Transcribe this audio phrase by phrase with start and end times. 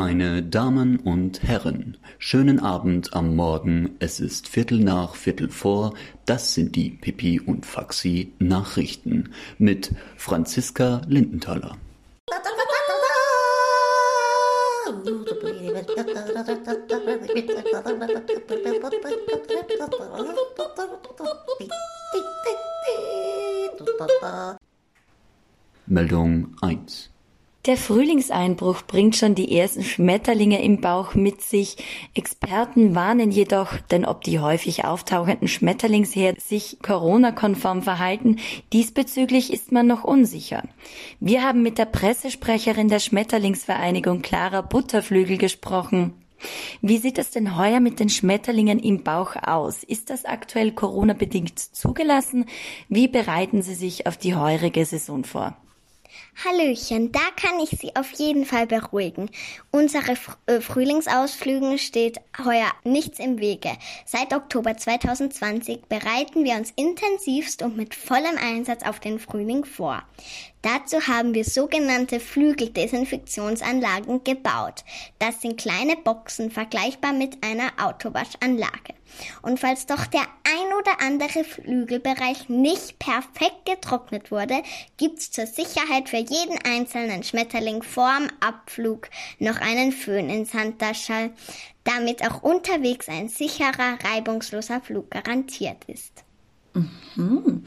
[0.00, 3.96] Meine Damen und Herren, schönen Abend am Morgen.
[3.98, 5.92] Es ist Viertel nach Viertel vor.
[6.24, 11.76] Das sind die Pipi und Faxi Nachrichten mit Franziska Lindenthaler.
[25.88, 27.10] Meldung 1
[27.66, 31.76] der Frühlingseinbruch bringt schon die ersten Schmetterlinge im Bauch mit sich.
[32.14, 38.36] Experten warnen jedoch, denn ob die häufig auftauchenden Schmetterlingsherde sich Corona-konform verhalten,
[38.72, 40.62] diesbezüglich ist man noch unsicher.
[41.20, 46.14] Wir haben mit der Pressesprecherin der Schmetterlingsvereinigung Clara Butterflügel gesprochen.
[46.80, 49.82] Wie sieht es denn heuer mit den Schmetterlingen im Bauch aus?
[49.82, 52.46] Ist das aktuell Corona-bedingt zugelassen?
[52.88, 55.56] Wie bereiten Sie sich auf die heurige Saison vor?
[56.44, 59.30] Hallöchen, da kann ich Sie auf jeden Fall beruhigen.
[59.70, 63.70] Unsere äh, Frühlingsausflügen steht heuer nichts im Wege.
[64.04, 70.02] Seit Oktober 2020 bereiten wir uns intensivst und mit vollem Einsatz auf den Frühling vor.
[70.62, 74.84] Dazu haben wir sogenannte Flügeldesinfektionsanlagen gebaut.
[75.18, 78.97] Das sind kleine Boxen vergleichbar mit einer Autowaschanlage.
[79.42, 84.62] Und falls doch der ein oder andere Flügelbereich nicht perfekt getrocknet wurde,
[84.96, 91.30] gibt's zur Sicherheit für jeden einzelnen Schmetterling vorm Abflug noch einen Föhn ins Handtaschall,
[91.84, 96.24] damit auch unterwegs ein sicherer, reibungsloser Flug garantiert ist.
[97.16, 97.64] Mhm.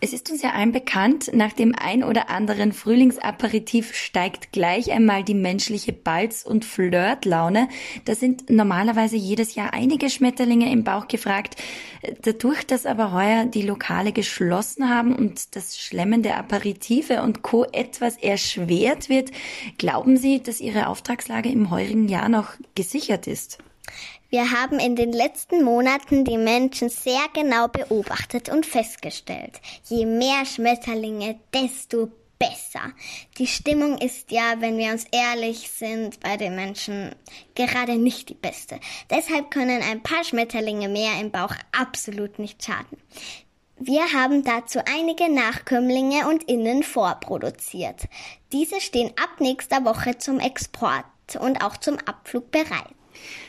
[0.00, 5.24] Es ist uns ja allen bekannt, nach dem ein oder anderen Frühlingsaperitif steigt gleich einmal
[5.24, 7.68] die menschliche Balz- und Flirtlaune.
[8.04, 11.56] Da sind normalerweise jedes Jahr einige Schmetterlinge im Bauch gefragt.
[12.22, 17.64] Dadurch, dass aber heuer die Lokale geschlossen haben und das Schlemmen der Aperitive und Co.
[17.64, 19.30] etwas erschwert wird,
[19.78, 23.58] glauben Sie, dass Ihre Auftragslage im heurigen Jahr noch gesichert ist?
[24.30, 30.44] Wir haben in den letzten Monaten die Menschen sehr genau beobachtet und festgestellt, je mehr
[30.44, 32.92] Schmetterlinge, desto besser.
[33.38, 37.14] Die Stimmung ist ja, wenn wir uns ehrlich sind, bei den Menschen
[37.54, 38.80] gerade nicht die beste.
[39.10, 42.98] Deshalb können ein paar Schmetterlinge mehr im Bauch absolut nicht schaden.
[43.76, 48.04] Wir haben dazu einige Nachkömmlinge und Innen vorproduziert.
[48.52, 51.04] Diese stehen ab nächster Woche zum Export
[51.40, 52.94] und auch zum Abflug bereit.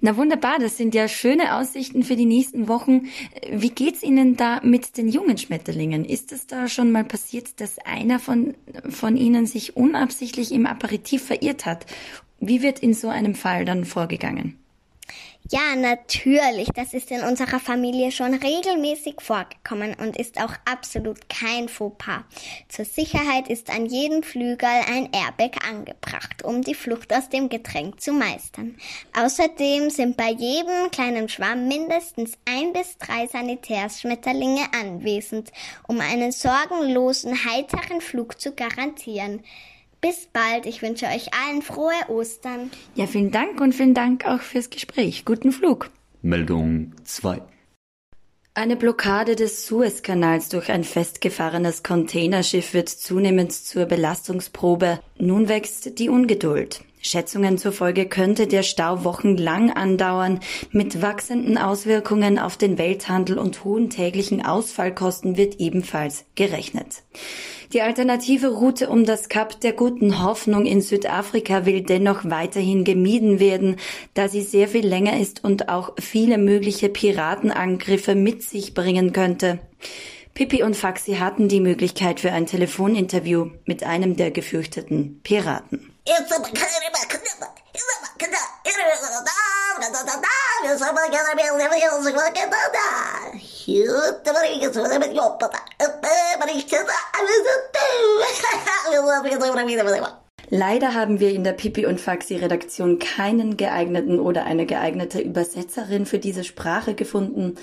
[0.00, 3.08] Na wunderbar, das sind ja schöne Aussichten für die nächsten Wochen.
[3.50, 6.04] Wie geht's Ihnen da mit den jungen Schmetterlingen?
[6.04, 8.54] Ist es da schon mal passiert, dass einer von,
[8.88, 11.86] von Ihnen sich unabsichtlich im Aperitif verirrt hat?
[12.40, 14.56] Wie wird in so einem Fall dann vorgegangen?
[15.50, 16.68] Ja, natürlich.
[16.74, 22.24] Das ist in unserer Familie schon regelmäßig vorgekommen und ist auch absolut kein Fauxpas.
[22.68, 27.98] Zur Sicherheit ist an jedem Flügel ein Airbag angebracht, um die Flucht aus dem Getränk
[27.98, 28.76] zu meistern.
[29.18, 35.50] Außerdem sind bei jedem kleinen Schwamm mindestens ein bis drei Sanitärschmetterlinge anwesend,
[35.86, 39.42] um einen sorgenlosen, heiteren Flug zu garantieren.
[40.00, 40.66] Bis bald.
[40.66, 42.70] Ich wünsche euch allen frohe Ostern.
[42.94, 45.24] Ja, vielen Dank und vielen Dank auch fürs Gespräch.
[45.24, 45.90] Guten Flug.
[46.22, 47.42] Meldung 2.
[48.54, 54.98] Eine Blockade des Suezkanals durch ein festgefahrenes Containerschiff wird zunehmend zur Belastungsprobe.
[55.18, 56.80] Nun wächst die Ungeduld.
[57.00, 60.40] Schätzungen zufolge könnte der Stau wochenlang andauern.
[60.72, 67.02] Mit wachsenden Auswirkungen auf den Welthandel und hohen täglichen Ausfallkosten wird ebenfalls gerechnet.
[67.72, 73.40] Die alternative Route um das Kap der guten Hoffnung in Südafrika will dennoch weiterhin gemieden
[73.40, 73.76] werden,
[74.14, 79.58] da sie sehr viel länger ist und auch viele mögliche Piratenangriffe mit sich bringen könnte.
[80.38, 85.92] Pippi und Faxi hatten die Möglichkeit für ein Telefoninterview mit einem der gefürchteten Piraten.
[100.50, 106.06] Leider haben wir in der Pipi und Faxi Redaktion keinen geeigneten oder eine geeignete Übersetzerin
[106.06, 107.58] für diese Sprache gefunden.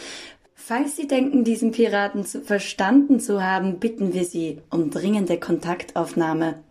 [0.56, 6.64] Falls Sie denken, diesen Piraten zu verstanden zu haben, bitten wir Sie um dringende Kontaktaufnahme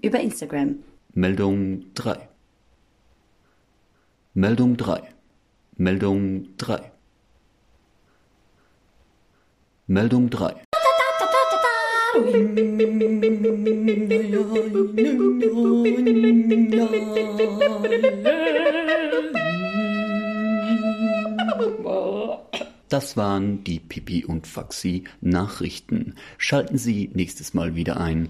[0.00, 0.78] über Instagram.
[1.12, 2.28] Meldung 3.
[4.32, 5.02] Meldung 3.
[5.76, 6.92] Meldung 3.
[9.88, 10.54] Meldung 3.
[22.92, 26.14] Das waren die Pipi und Faxi Nachrichten.
[26.36, 28.28] Schalten Sie nächstes Mal wieder ein.